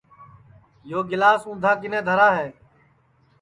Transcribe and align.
یو 0.89 0.99
گَِلاس 1.09 1.41
اُندھا 1.47 1.71
کِنے 1.79 1.99
دھرا 2.07 2.29
ہے 2.37 2.49